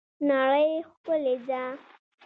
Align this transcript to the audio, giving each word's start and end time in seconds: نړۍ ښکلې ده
نړۍ 0.27 0.69
ښکلې 0.89 1.35
ده 1.47 1.63